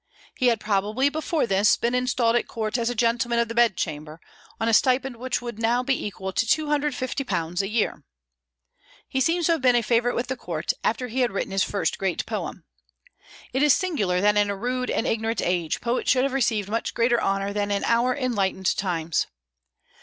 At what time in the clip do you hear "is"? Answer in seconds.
13.61-13.75